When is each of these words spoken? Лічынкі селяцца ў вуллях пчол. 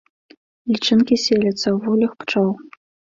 Лічынкі 0.71 1.17
селяцца 1.25 1.65
ў 1.75 1.91
вуллях 1.91 2.11
пчол. 2.25 2.49